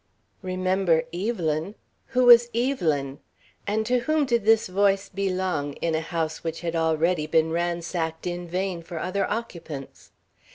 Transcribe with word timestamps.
Remember 0.41 1.03
Evelyn! 1.13 1.75
Who 2.07 2.25
was 2.25 2.49
Evelyn? 2.55 3.19
And 3.67 3.85
to 3.85 3.99
whom 3.99 4.25
did 4.25 4.45
this 4.45 4.65
voice 4.65 5.09
belong, 5.09 5.73
in 5.73 5.93
a 5.93 6.01
house 6.01 6.43
which 6.43 6.61
had 6.61 6.75
already 6.75 7.27
been 7.27 7.51
ransacked 7.51 8.25
in 8.25 8.47
vain 8.47 8.81
for 8.81 8.97
other 8.97 9.29
occupants? 9.29 10.09